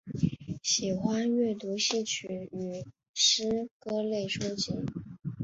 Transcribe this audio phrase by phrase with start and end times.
[0.63, 4.73] 喜欢阅读戏曲与诗歌类书籍。